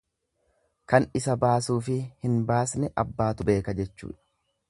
Kan 0.93 1.05
isa 1.19 1.35
baasuufi 1.43 1.99
hin 2.25 2.39
baafne 2.53 2.91
abbaatu 3.05 3.49
beeka 3.51 3.79
jechuudha. 3.83 4.19